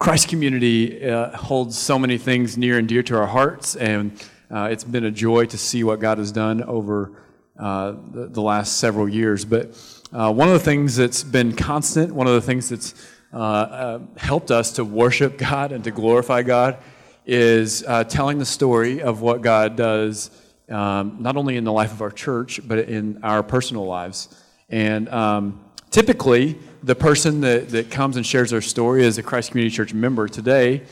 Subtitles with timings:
[0.00, 4.12] Christ community uh, holds so many things near and dear to our hearts, and
[4.50, 7.12] uh, it's been a joy to see what God has done over
[7.58, 9.44] uh, the, the, last several years.
[9.44, 9.78] But
[10.10, 12.94] uh, one of the things that's been constant, one of the things that's
[13.34, 16.78] uh, uh, helped us to worship God and to glorify God,
[17.26, 20.30] is telling the story of what God does,
[20.70, 24.34] um, not only in the life of our church, but in our personal lives.
[24.70, 25.60] And um,
[25.90, 29.92] typically, the person that, that comes and shares their story as a Christ Community Church
[29.92, 30.82] member today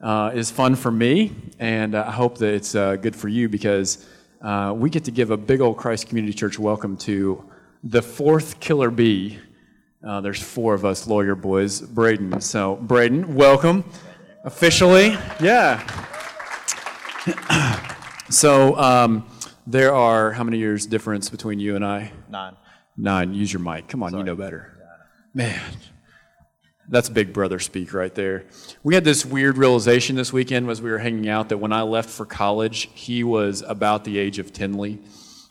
[0.00, 4.06] uh, is fun for me, and I hope that it's uh, good for you because
[4.40, 7.44] uh, we get to give a big old Christ Community Church welcome to
[7.84, 9.38] the fourth killer bee.
[10.04, 12.40] Uh, there's four of us lawyer boys, Braden.
[12.40, 13.84] So, Braden, welcome
[14.44, 15.16] officially.
[15.40, 15.82] Yeah.
[18.30, 19.28] so, um,
[19.66, 22.12] there are how many years difference between you and I?
[22.30, 22.56] Nine.
[22.98, 23.32] Nine.
[23.32, 23.86] Use your mic.
[23.86, 24.20] Come on, Sorry.
[24.20, 24.76] you know better.
[25.32, 25.60] Man,
[26.88, 28.44] that's big brother speak right there.
[28.82, 31.82] We had this weird realization this weekend as we were hanging out that when I
[31.82, 34.98] left for college, he was about the age of Tinley,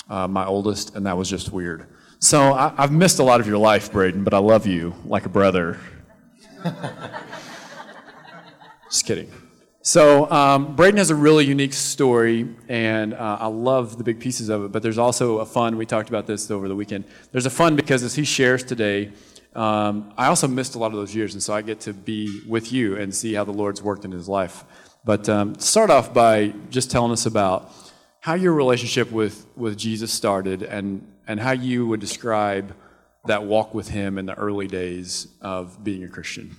[0.10, 1.88] uh, my oldest, and that was just weird.
[2.20, 5.26] So I, have missed a lot of your life, Braden, but I love you like
[5.26, 5.80] a brother.
[8.90, 9.32] just kidding.
[9.88, 14.50] So um, Braden has a really unique story, and uh, I love the big pieces
[14.50, 14.74] of it.
[14.74, 15.78] But there's also a fun.
[15.78, 17.06] We talked about this over the weekend.
[17.32, 19.14] There's a fun because as he shares today,
[19.56, 22.42] um, I also missed a lot of those years, and so I get to be
[22.46, 24.66] with you and see how the Lord's worked in his life.
[25.06, 27.72] But um, start off by just telling us about
[28.20, 32.76] how your relationship with, with Jesus started and, and how you would describe
[33.24, 36.54] that walk with him in the early days of being a Christian.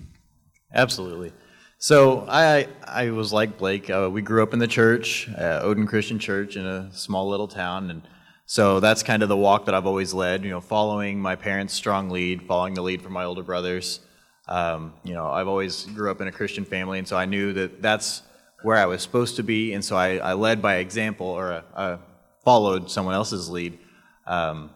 [0.72, 1.34] Absolutely.
[1.80, 3.88] So I I was like Blake.
[3.88, 7.46] Uh, we grew up in the church, uh, Odin Christian Church, in a small little
[7.46, 8.02] town, and
[8.46, 11.74] so that's kind of the walk that I've always led, you know, following my parents'
[11.74, 14.00] strong lead, following the lead from my older brothers.
[14.48, 17.52] Um, you know, I've always grew up in a Christian family, and so I knew
[17.52, 18.22] that that's
[18.64, 21.98] where I was supposed to be, and so I, I led by example or uh,
[22.44, 23.78] followed someone else's lead.
[24.26, 24.70] Um,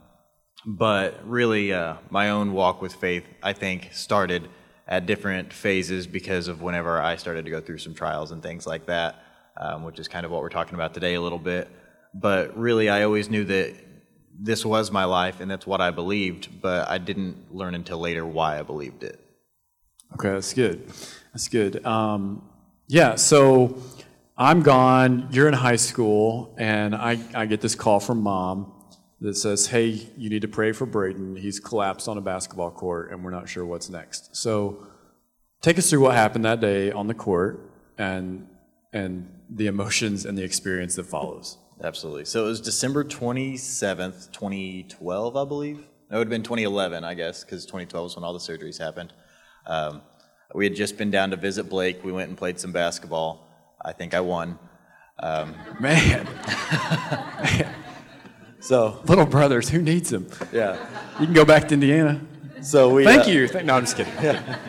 [0.64, 4.48] but really, uh, my own walk with faith, I think, started
[4.86, 8.66] at different phases because of whenever I started to go through some trials and things
[8.66, 9.22] like that,
[9.56, 11.68] um, which is kind of what we're talking about today a little bit.
[12.14, 13.74] But really, I always knew that
[14.38, 18.26] this was my life and that's what I believed, but I didn't learn until later
[18.26, 19.20] why I believed it.
[20.14, 20.86] Okay, that's good.
[21.32, 21.84] That's good.
[21.86, 22.48] Um,
[22.88, 23.80] yeah, so
[24.36, 28.72] I'm gone, you're in high school, and I, I get this call from mom
[29.22, 31.36] that says, Hey, you need to pray for Braden.
[31.36, 34.36] He's collapsed on a basketball court, and we're not sure what's next.
[34.36, 34.86] So
[35.60, 37.60] take us through what happened that day on the court
[37.98, 38.46] and,
[38.92, 41.58] and the emotions and the experience that follows.
[41.82, 42.24] Absolutely.
[42.26, 45.78] So it was December 27th, 2012, I believe.
[45.78, 49.12] It would have been 2011, I guess, because 2012 was when all the surgeries happened.
[49.66, 50.02] Um,
[50.54, 52.04] we had just been down to visit Blake.
[52.04, 53.48] We went and played some basketball.
[53.84, 54.58] I think I won.
[55.18, 56.28] Um, Man.
[58.62, 60.26] so little brothers, who needs them?
[60.52, 60.78] Yeah.
[61.20, 62.20] You can go back to Indiana.
[62.62, 63.04] So we.
[63.04, 63.62] Thank uh, you.
[63.64, 64.14] no, I'm just kidding.
[64.22, 64.58] Yeah.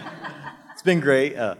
[0.73, 1.37] It's been great.
[1.37, 1.55] Uh,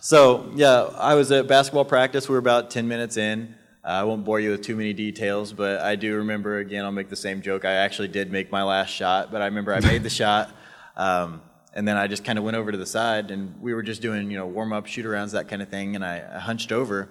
[0.00, 2.26] so yeah, I was at basketball practice.
[2.26, 3.54] We were about 10 minutes in.
[3.84, 6.92] Uh, I won't bore you with too many details, but I do remember, again, I'll
[6.92, 7.64] make the same joke.
[7.64, 10.54] I actually did make my last shot, but I remember I made the shot.
[10.96, 11.42] Um,
[11.74, 14.00] and then I just kind of went over to the side, and we were just
[14.00, 15.96] doing, you know, warm up, shoot arounds, that kind of thing.
[15.96, 17.08] And I, I hunched over,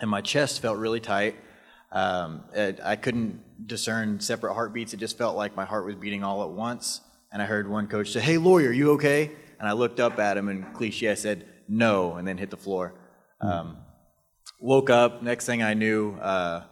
[0.00, 1.34] and my chest felt really tight.
[1.92, 4.92] Um, I couldn't discern separate heartbeats.
[4.92, 7.00] It just felt like my heart was beating all at once.
[7.32, 9.32] And I heard one coach say, Hey, lawyer, you okay?
[9.58, 12.56] And I looked up at him, and cliche, I said, No, and then hit the
[12.56, 12.94] floor.
[13.40, 13.78] Um,
[14.60, 15.22] woke up.
[15.22, 16.64] Next thing I knew, uh,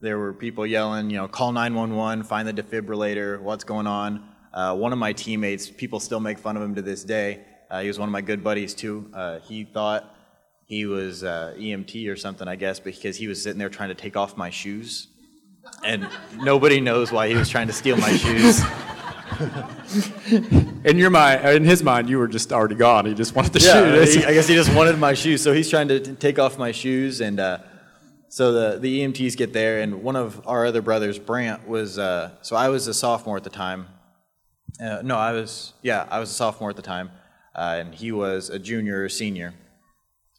[0.00, 4.28] there were people yelling, you know, call 911, find the defibrillator, what's going on.
[4.52, 7.44] Uh, one of my teammates, people still make fun of him to this day.
[7.70, 9.08] Uh, he was one of my good buddies too.
[9.14, 10.14] Uh, he thought
[10.66, 13.94] he was uh, EMT or something, I guess, because he was sitting there trying to
[13.94, 15.08] take off my shoes.
[15.84, 18.62] And nobody knows why he was trying to steal my shoes.
[20.84, 23.06] in your mind, in his mind, you were just already gone.
[23.06, 24.24] He just wanted the yeah, shoes.
[24.24, 25.42] I guess he just wanted my shoes.
[25.42, 27.58] So he's trying to t- take off my shoes, and uh,
[28.28, 31.98] so the the EMTs get there, and one of our other brothers, Brant, was.
[31.98, 33.88] Uh, so I was a sophomore at the time.
[34.80, 35.72] Uh, no, I was.
[35.82, 37.10] Yeah, I was a sophomore at the time,
[37.54, 39.54] uh, and he was a junior or senior,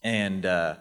[0.04, 0.76] and uh,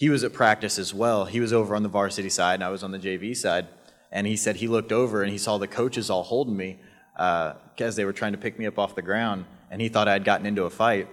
[0.00, 1.26] he was at practice as well.
[1.26, 3.68] He was over on the varsity side, and I was on the JV side.
[4.10, 6.80] And he said he looked over and he saw the coaches all holding me
[7.16, 10.14] uh, they were trying to pick me up off the ground, and he thought I
[10.14, 11.06] had gotten into a fight.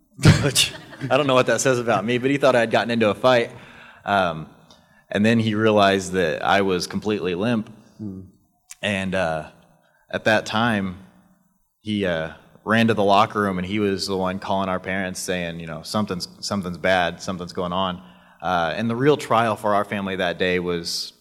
[0.42, 0.72] Which
[1.10, 3.10] I don't know what that says about me, but he thought I had gotten into
[3.10, 3.50] a fight.
[4.04, 4.48] Um,
[5.08, 7.72] and then he realized that I was completely limp.
[7.98, 8.20] Hmm.
[8.82, 9.50] And uh,
[10.10, 10.98] at that time,
[11.80, 15.18] he uh, ran to the locker room, and he was the one calling our parents,
[15.18, 18.00] saying, you know, something's something's bad, something's going on.
[18.40, 21.12] Uh, and the real trial for our family that day was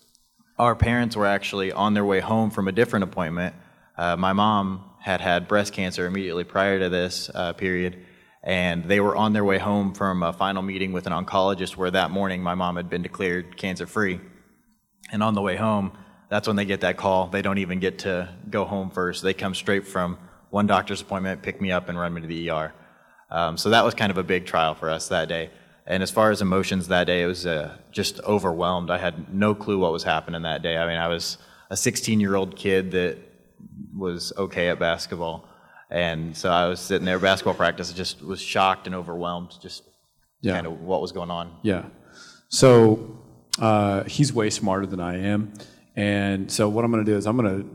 [0.60, 3.56] our parents were actually on their way home from a different appointment.
[3.98, 7.98] Uh, my mom had had breast cancer immediately prior to this uh, period,
[8.44, 11.92] and they were on their way home from a final meeting with an oncologist where
[11.92, 14.20] that morning my mom had been declared cancer free.
[15.12, 15.92] And on the way home,
[16.30, 17.28] that's when they get that call.
[17.28, 19.24] They don't even get to go home first.
[19.24, 20.18] They come straight from
[20.50, 22.74] one doctor's appointment, pick me up, and run me to the ER.
[23.30, 25.50] Um, so that was kind of a big trial for us that day.
[25.88, 28.90] And as far as emotions that day, it was uh, just overwhelmed.
[28.92, 30.78] I had no clue what was happening that day.
[30.78, 31.38] I mean, I was
[31.70, 33.18] a 16 year old kid that
[33.96, 35.48] was okay at basketball.
[35.90, 39.84] And so I was sitting there, basketball practice, just was shocked and overwhelmed, just
[40.42, 40.54] Yeah.
[40.56, 41.56] kind of what was going on.
[41.64, 41.86] Yeah.
[42.50, 43.18] So
[43.60, 45.54] uh, he's way smarter than I am,
[45.96, 47.70] and so what I'm going to do is I'm going to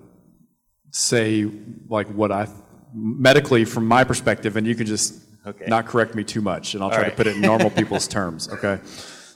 [0.91, 1.51] say
[1.89, 2.47] like what I
[2.95, 5.65] medically from my perspective, and you can just Okay.
[5.67, 8.07] not correct me too much, and I'll try All to put it in normal people's
[8.19, 8.49] terms.
[8.49, 8.79] Okay.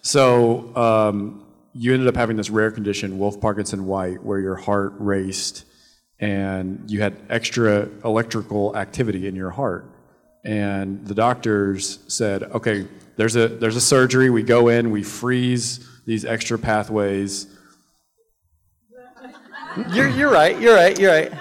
[0.03, 4.94] So um, you ended up having this rare condition, Wolff Parkinson White, where your heart
[4.99, 5.64] raced,
[6.20, 9.85] and you had extra electrical activity in your heart
[10.47, 12.87] and the doctors said, "Okay,
[13.17, 14.31] there's a there's a surgery.
[14.31, 17.49] We go in, we freeze these extra pathways,
[19.93, 21.32] You're, you're right, you're right, you're right.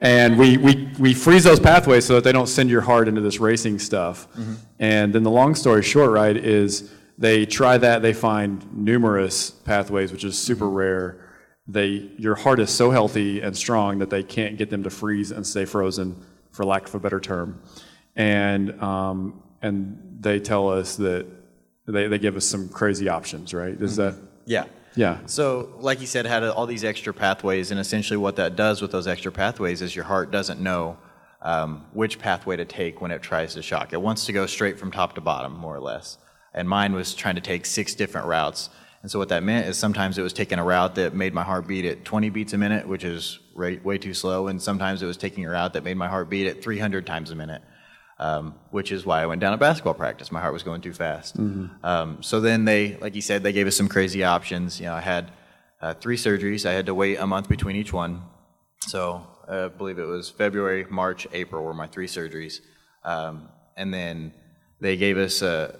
[0.00, 3.20] And we we we freeze those pathways so that they don't send your heart into
[3.20, 4.54] this racing stuff." Mm-hmm.
[4.78, 8.02] And then the long story short, right, is they try that.
[8.02, 10.74] They find numerous pathways, which is super mm-hmm.
[10.74, 11.30] rare.
[11.66, 15.32] They your heart is so healthy and strong that they can't get them to freeze
[15.32, 16.16] and stay frozen,
[16.52, 17.60] for lack of a better term.
[18.16, 21.26] And um, and they tell us that
[21.86, 23.80] they, they give us some crazy options, right?
[23.80, 24.16] Is mm-hmm.
[24.16, 24.64] that Yeah.
[24.94, 25.18] Yeah?
[25.26, 28.90] So, like you said, had all these extra pathways, and essentially what that does with
[28.90, 30.98] those extra pathways is your heart doesn't know
[31.42, 33.92] um, which pathway to take when it tries to shock.
[33.92, 36.18] It wants to go straight from top to bottom, more or less.
[36.52, 38.70] And mine was trying to take six different routes.
[39.02, 41.44] And so, what that meant is sometimes it was taking a route that made my
[41.44, 45.02] heart beat at 20 beats a minute, which is way, way too slow, and sometimes
[45.02, 47.62] it was taking a route that made my heart beat at 300 times a minute
[48.18, 50.32] um, which is why I went down to basketball practice.
[50.32, 51.36] My heart was going too fast.
[51.38, 54.80] Um, so then they, like you said, they gave us some crazy options.
[54.80, 55.30] You know, I had
[55.80, 56.66] uh, three surgeries.
[56.66, 58.22] I had to wait a month between each one.
[58.80, 62.60] So uh, I believe it was February, March, April were my three surgeries.
[63.04, 64.32] Um, and then
[64.80, 65.76] they gave us, uh,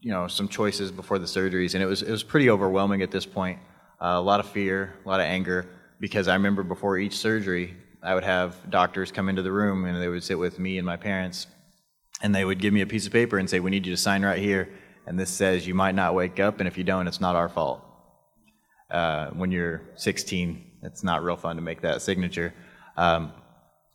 [0.00, 3.10] you know, some choices before the surgeries, and it was it was pretty overwhelming at
[3.10, 3.58] this point.
[4.00, 5.68] Uh, a lot of fear, a lot of anger,
[6.00, 10.00] because I remember before each surgery, I would have doctors come into the room and
[10.02, 11.46] they would sit with me and my parents
[12.22, 14.00] and they would give me a piece of paper and say, "We need you to
[14.00, 14.70] sign right here."
[15.06, 17.48] And this says you might not wake up, and if you don't, it's not our
[17.48, 17.84] fault.
[18.90, 22.54] Uh, when you're 16, it's not real fun to make that signature.
[22.96, 23.32] Um,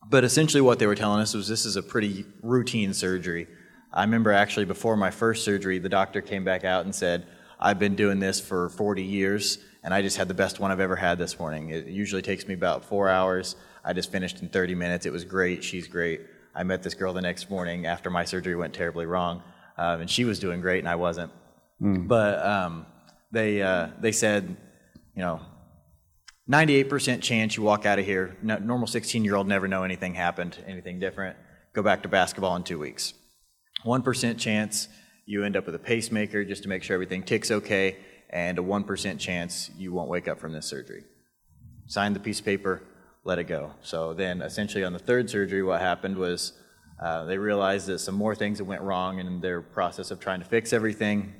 [0.09, 3.47] but essentially, what they were telling us was this is a pretty routine surgery.
[3.93, 7.25] I remember actually before my first surgery, the doctor came back out and said,
[7.59, 10.79] I've been doing this for 40 years, and I just had the best one I've
[10.79, 11.69] ever had this morning.
[11.69, 13.55] It usually takes me about four hours.
[13.83, 15.05] I just finished in 30 minutes.
[15.05, 15.63] It was great.
[15.63, 16.21] She's great.
[16.57, 19.43] I met this girl the next morning after my surgery went terribly wrong,
[19.77, 21.31] um, and she was doing great, and I wasn't.
[22.07, 22.87] But um,
[23.31, 24.57] they, uh, they said,
[25.15, 25.39] you know,
[26.49, 28.35] 98% chance you walk out of here.
[28.41, 31.37] No, normal 16 year old never know anything happened, anything different.
[31.73, 33.13] Go back to basketball in two weeks.
[33.85, 34.87] 1% chance
[35.27, 37.97] you end up with a pacemaker just to make sure everything ticks okay,
[38.31, 41.03] and a 1% chance you won't wake up from this surgery.
[41.85, 42.81] Sign the piece of paper,
[43.27, 43.73] let it go.
[43.81, 46.53] So then, essentially, on the third surgery, what happened was
[47.03, 50.45] uh, they realized that some more things went wrong in their process of trying to
[50.45, 51.33] fix everything,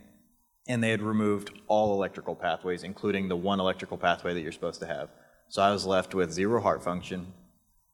[0.68, 4.82] and they had removed all electrical pathways, including the one electrical pathway that you're supposed
[4.82, 5.10] to have.
[5.48, 7.34] So I was left with zero heart function,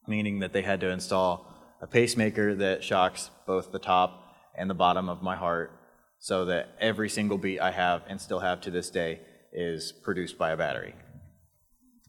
[0.08, 4.74] meaning that they had to install a pacemaker that shocks both the top and the
[4.74, 5.80] bottom of my heart
[6.18, 9.22] so that every single beat I have and still have to this day
[9.52, 10.96] is produced by a battery.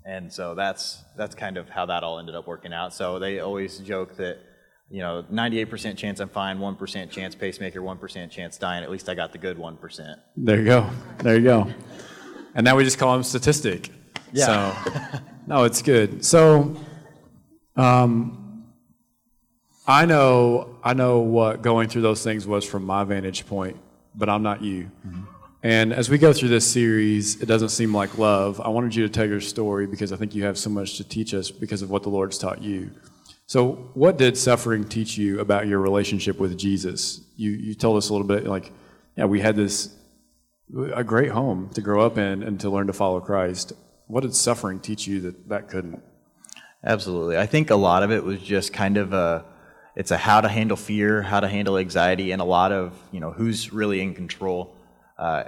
[0.05, 2.93] And so that's that's kind of how that all ended up working out.
[2.93, 4.39] So they always joke that
[4.91, 8.85] you know, 98% chance I'm fine, 1% chance pacemaker, 1% chance dying.
[8.85, 10.17] At least I got the good 1%.
[10.37, 10.91] There you go.
[11.19, 11.73] There you go.
[12.55, 13.91] And now we just call them statistic.
[14.33, 14.85] Yeah.
[14.85, 16.25] So, no, it's good.
[16.25, 16.77] So,
[17.77, 18.65] um,
[19.87, 23.77] I know, I know what going through those things was from my vantage point,
[24.15, 24.91] but I'm not you.
[25.65, 28.61] And as we go through this series, it doesn't seem like love.
[28.61, 31.05] I wanted you to tell your story because I think you have so much to
[31.05, 32.91] teach us because of what the Lord's taught you.
[33.47, 37.23] So, what did suffering teach you about your relationship with Jesus?
[37.37, 38.73] You, you told us a little bit, like,
[39.17, 39.97] yeah, we had this
[40.95, 43.73] a great home to grow up in and to learn to follow Christ.
[44.07, 46.03] What did suffering teach you that that couldn't?
[46.85, 47.39] Absolutely.
[47.39, 49.47] I think a lot of it was just kind of a,
[49.97, 53.21] it's a how to handle fear, how to handle anxiety, and a lot of you
[53.21, 54.77] know who's really in control.
[55.19, 55.45] Uh,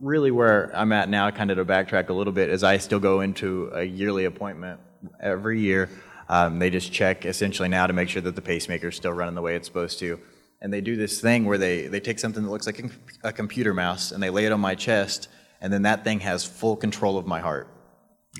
[0.00, 3.00] really, where I'm at now, kind of to backtrack a little bit, is I still
[3.00, 4.80] go into a yearly appointment
[5.20, 5.88] every year.
[6.28, 9.34] Um, they just check essentially now to make sure that the pacemaker is still running
[9.34, 10.20] the way it's supposed to.
[10.60, 12.84] And they do this thing where they, they take something that looks like
[13.22, 15.28] a, computer mouse and they lay it on my chest,
[15.60, 17.68] and then that thing has full control of my heart.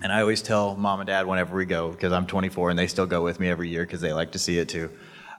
[0.03, 2.87] And I always tell mom and dad whenever we go, because I'm 24 and they
[2.87, 4.91] still go with me every year because they like to see it too.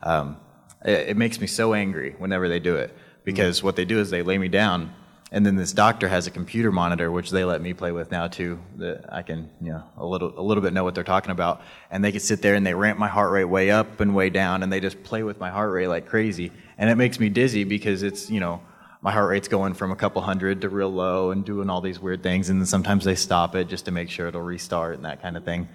[0.03, 0.37] Um,
[0.83, 4.09] it, it, makes me so angry whenever they do it because what they do is
[4.09, 4.93] they lay me down,
[5.31, 8.27] and then this doctor has a computer monitor which they let me play with now
[8.27, 8.59] too.
[8.77, 11.61] That I can you know a little a little bit know what they're talking about,
[11.91, 14.29] and they can sit there and they ramp my heart rate way up and way
[14.29, 17.29] down, and they just play with my heart rate like crazy, and it makes me
[17.29, 18.61] dizzy because it's you know
[19.01, 21.99] my heart rate's going from a couple hundred to real low and doing all these
[21.99, 22.49] weird things.
[22.49, 25.37] And then sometimes they stop it just to make sure it'll restart and that kind
[25.37, 25.69] of thing.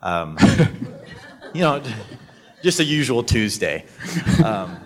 [0.00, 0.38] Um,
[1.52, 1.82] you know,
[2.62, 3.84] just a usual Tuesday.
[4.42, 4.78] Um,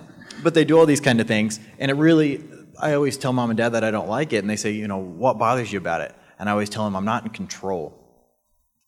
[0.42, 1.60] but they do all these kind of things.
[1.78, 2.42] And it really,
[2.80, 4.38] I always tell mom and dad that I don't like it.
[4.38, 6.14] And they say, you know, what bothers you about it?
[6.38, 7.98] And I always tell them I'm not in control.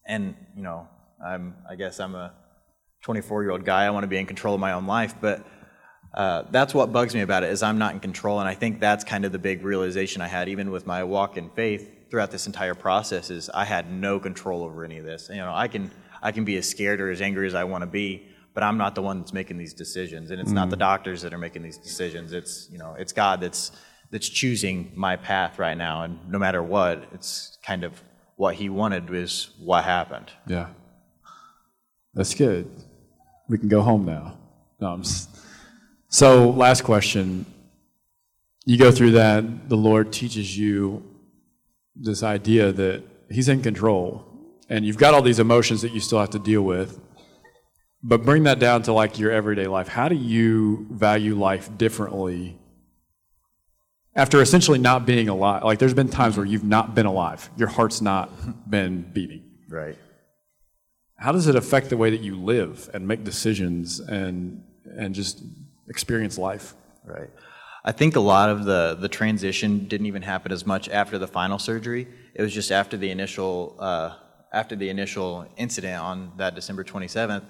[0.06, 0.88] And, you know,
[1.24, 2.34] I'm, I guess I'm a
[3.02, 3.84] 24 year old guy.
[3.84, 5.14] I want to be in control of my own life.
[5.20, 5.46] But
[6.14, 8.80] uh, that's what bugs me about it is I'm not in control, and I think
[8.80, 12.30] that's kind of the big realization I had, even with my walk in faith throughout
[12.30, 13.30] this entire process.
[13.30, 15.28] Is I had no control over any of this.
[15.28, 15.90] You know, I can
[16.22, 18.78] I can be as scared or as angry as I want to be, but I'm
[18.78, 20.54] not the one that's making these decisions, and it's mm.
[20.54, 22.32] not the doctors that are making these decisions.
[22.32, 23.70] It's you know, it's God that's
[24.10, 28.02] that's choosing my path right now, and no matter what, it's kind of
[28.36, 30.32] what He wanted is what happened.
[30.46, 30.68] Yeah,
[32.14, 32.70] that's good.
[33.46, 34.38] We can go home now.
[34.80, 34.96] No.
[34.96, 35.28] Just,
[36.08, 37.44] so, last question.
[38.64, 41.04] You go through that, the Lord teaches you
[41.94, 44.24] this idea that He's in control,
[44.70, 46.98] and you've got all these emotions that you still have to deal with.
[48.08, 49.88] But bring that down to like your everyday life.
[49.88, 52.56] How do you value life differently
[54.14, 55.64] after essentially not being alive?
[55.64, 58.30] Like, there's been times where you've not been alive, your heart's not
[58.70, 59.42] been beating.
[59.68, 59.98] Right.
[61.16, 64.62] How does it affect the way that you live and make decisions and
[64.96, 65.42] and just
[65.88, 66.74] experience life.
[67.04, 67.30] Right.
[67.84, 71.28] I think a lot of the the transition didn't even happen as much after the
[71.28, 72.08] final surgery.
[72.34, 74.16] It was just after the initial uh,
[74.52, 77.44] after the initial incident on that December 27th,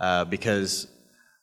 [0.00, 0.88] uh, because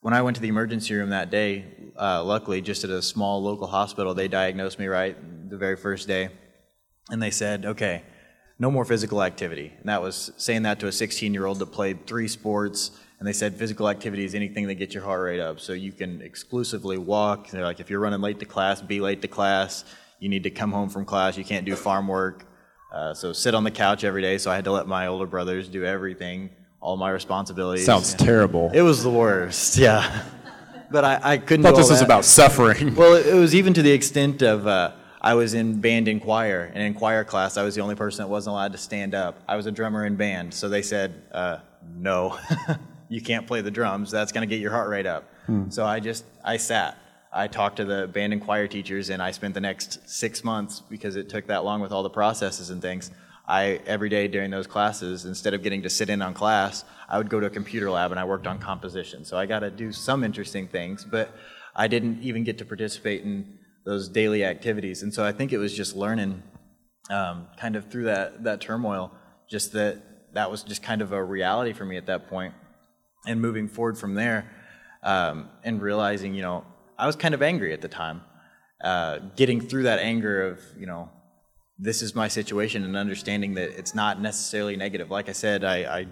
[0.02, 1.66] when I went to the emergency room that day,
[2.00, 5.16] uh, luckily just at a small local hospital, they diagnosed me right
[5.50, 6.30] the very first day,
[7.10, 8.04] and they said, okay,
[8.60, 9.72] no more physical activity.
[9.80, 13.28] And that was saying that to a 16 year old that played three sports and
[13.28, 15.60] they said physical activity is anything that gets your heart rate up.
[15.60, 17.50] So you can exclusively walk.
[17.50, 19.86] They're like, if you're running late to class, be late to class.
[20.20, 21.38] You need to come home from class.
[21.38, 22.46] You can't do farm work.
[22.94, 24.38] Uh, so sit on the couch every day.
[24.38, 26.52] So I had to let my older brothers do everything,
[26.88, 27.86] all my responsibilities.
[27.86, 28.72] Sounds terrible.
[28.74, 29.78] It was the worst.
[29.88, 30.24] Yeah.
[30.90, 31.66] But I, I couldn't.
[31.66, 32.96] I thought this was about suffering.
[32.96, 36.72] Well, it was even to the extent of uh, I was in band and choir,
[36.74, 39.38] and in choir class, I was the only person that wasn't allowed to stand up.
[39.50, 41.58] I was a drummer in band, so they said uh,
[41.98, 42.40] no.
[43.10, 44.12] you can't play the drums.
[44.12, 45.26] That's going to get your heart rate up.
[45.46, 45.70] Hmm.
[45.70, 46.98] So I just, I sat.
[47.34, 50.82] I talked to the band and choir teachers, and I spent the next six months
[50.90, 53.12] because it took that long with all the processes and things.
[53.48, 57.18] I every day during those classes, instead of getting to sit in on class, I
[57.18, 59.24] would go to a computer lab and I worked on composition.
[59.26, 61.34] So I got to do some interesting things, but
[61.76, 65.04] I didn't even get to participate in those daily activities.
[65.04, 66.44] And so I think it was just learning,
[67.10, 69.12] um, kind of through that that turmoil,
[69.50, 72.54] just that that was just kind of a reality for me at that point.
[73.28, 74.50] and moving forward from there
[75.04, 76.66] um, and realizing, you know,
[76.98, 78.22] I was kind of angry at the time.
[78.84, 81.10] Uh, getting through that anger of, you know,
[81.80, 85.12] this is my situation and understanding that it's not necessarily negative.
[85.12, 86.08] Like I said, I, I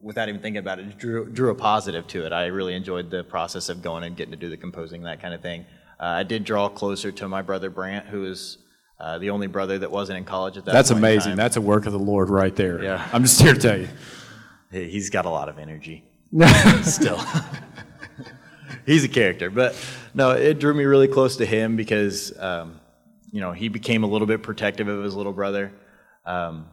[0.00, 2.32] without even thinking about it, drew, drew a positive to it.
[2.32, 5.34] I really enjoyed the process of going and getting to do the composing, that kind
[5.34, 5.66] of thing.
[5.98, 8.58] Uh, I did draw closer to my brother Brant, who is
[8.98, 10.78] uh, the only brother that wasn't in college at that time.
[10.78, 11.36] That's amazing.
[11.36, 12.82] That's a work of the Lord right there.
[12.82, 13.06] Yeah.
[13.12, 13.88] I'm just here to tell you.
[14.70, 16.04] He's got a lot of energy.
[16.82, 17.20] Still.
[18.86, 19.50] He's a character.
[19.50, 19.76] But
[20.14, 22.79] no, it drew me really close to him because, um,
[23.30, 25.72] you know, he became a little bit protective of his little brother.
[26.24, 26.66] Um,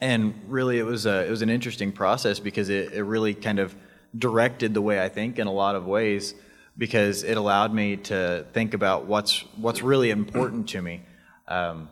[0.00, 3.58] and really, it was, a, it was an interesting process because it, it really kind
[3.58, 3.74] of
[4.16, 6.34] directed the way I think in a lot of ways
[6.76, 11.02] because it allowed me to think about what's, what's really important to me.
[11.48, 11.88] Um,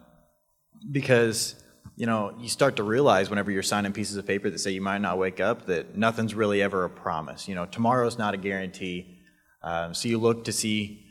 [0.91, 1.57] because
[1.97, 4.83] you know, you start to realize whenever you're signing pieces of paper that say you
[4.83, 7.49] might not wake up that nothing's really ever a promise.
[7.49, 9.19] You know, tomorrow's not a guarantee.
[9.63, 11.06] Um, so you look to see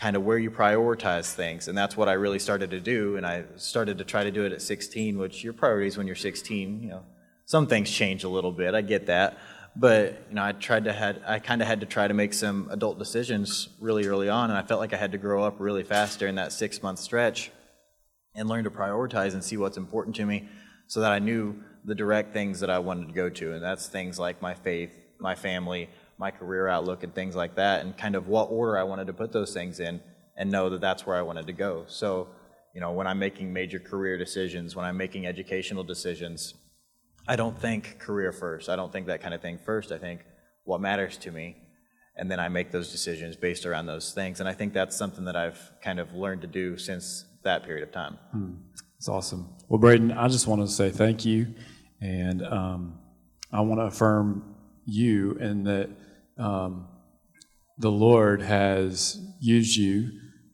[0.00, 3.16] kind of where you prioritize things, and that's what I really started to do.
[3.16, 6.16] And I started to try to do it at 16, which your priorities when you're
[6.16, 7.04] 16, you know,
[7.44, 8.74] some things change a little bit.
[8.74, 9.38] I get that,
[9.76, 12.32] but you know, I tried to had I kind of had to try to make
[12.32, 15.56] some adult decisions really early on, and I felt like I had to grow up
[15.58, 17.50] really fast during that six month stretch,
[18.34, 20.48] and learn to prioritize and see what's important to me,
[20.86, 23.86] so that I knew the direct things that I wanted to go to, and that's
[23.86, 28.14] things like my faith, my family, my career outlook, and things like that, and kind
[28.14, 30.00] of what order I wanted to put those things in,
[30.36, 31.84] and know that that's where I wanted to go.
[31.88, 32.28] So,
[32.74, 36.54] you know, when I'm making major career decisions, when I'm making educational decisions,
[37.26, 38.68] I don't think career first.
[38.68, 39.90] I don't think that kind of thing first.
[39.92, 40.20] I think
[40.64, 41.56] what matters to me,
[42.16, 44.40] and then I make those decisions based around those things.
[44.40, 47.82] And I think that's something that I've kind of learned to do since that period
[47.82, 48.18] of time.
[48.32, 48.52] Hmm.
[48.98, 49.48] It's awesome.
[49.70, 51.54] Well, Braden, I just want to say thank you,
[52.02, 52.98] and um,
[53.50, 55.88] I want to affirm you in that
[56.40, 56.88] um,
[57.78, 60.10] the Lord has used you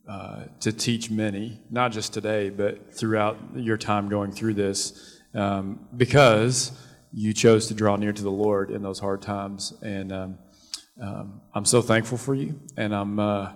[0.07, 5.87] uh, to teach many, not just today, but throughout your time going through this, um,
[5.95, 6.71] because
[7.11, 9.73] you chose to draw near to the Lord in those hard times.
[9.81, 10.37] And um,
[11.01, 13.51] um I'm so thankful for you, and I'm uh,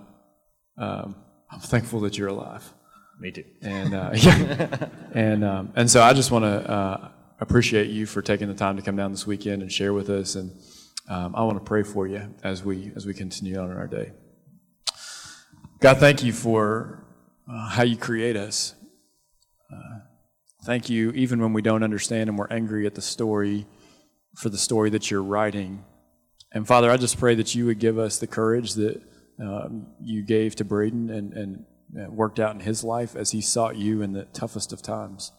[0.78, 1.16] um,
[1.50, 2.72] I'm thankful that you're alive.
[3.20, 3.44] Me too.
[3.60, 7.08] And uh, yeah, and um, and so I just want to uh,
[7.40, 10.34] appreciate you for taking the time to come down this weekend and share with us.
[10.34, 10.52] And
[11.08, 13.86] um, I want to pray for you as we as we continue on in our
[13.86, 14.12] day.
[15.80, 17.04] God, thank you for
[17.50, 18.74] uh, how you create us.
[19.72, 20.00] Uh,
[20.64, 23.66] thank you, even when we don't understand and we're angry at the story,
[24.36, 25.84] for the story that you're writing.
[26.52, 29.02] And Father, I just pray that you would give us the courage that
[29.40, 31.64] um, you gave to Braden and, and
[32.10, 35.32] worked out in his life as he sought you in the toughest of times.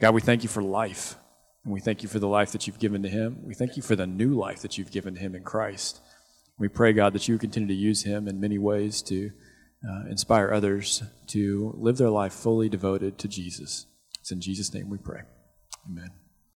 [0.00, 1.16] God, we thank you for life.
[1.64, 3.38] And we thank you for the life that you've given to him.
[3.44, 6.00] We thank you for the new life that you've given to him in Christ.
[6.58, 9.30] We pray, God, that you continue to use him in many ways to
[9.88, 13.86] uh, inspire others to live their life fully devoted to Jesus.
[14.20, 15.22] It's in Jesus' name we pray.
[15.86, 16.19] Amen.